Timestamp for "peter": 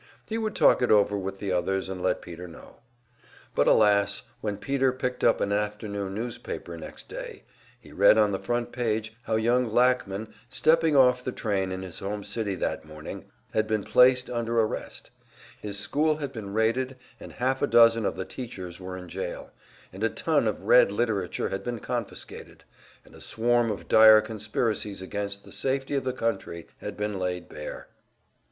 2.23-2.47, 4.57-4.91